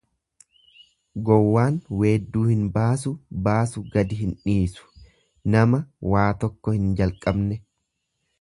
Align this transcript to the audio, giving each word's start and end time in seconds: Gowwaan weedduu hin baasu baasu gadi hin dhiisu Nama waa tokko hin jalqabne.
Gowwaan 1.27 1.75
weedduu 1.99 2.41
hin 2.53 2.63
baasu 2.79 3.13
baasu 3.49 3.85
gadi 3.97 4.19
hin 4.25 4.33
dhiisu 4.49 4.89
Nama 5.57 5.85
waa 6.15 6.27
tokko 6.45 6.79
hin 6.79 6.93
jalqabne. 7.03 7.61